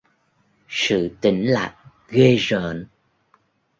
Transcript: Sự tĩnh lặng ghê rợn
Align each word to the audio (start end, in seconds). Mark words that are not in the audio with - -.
Sự 0.69 1.09
tĩnh 1.21 1.47
lặng 1.51 1.73
ghê 2.09 2.35
rợn 2.35 2.85